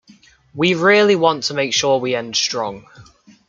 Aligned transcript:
We 0.55 0.73
really 0.73 1.15
want 1.15 1.43
to 1.43 1.53
make 1.53 1.75
sure 1.75 1.99
we 1.99 2.15
end 2.15 2.35
strong. 2.35 2.87